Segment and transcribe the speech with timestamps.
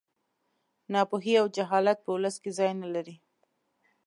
[0.93, 3.15] ناپوهي او جهالت په ولس کې ځای نه لري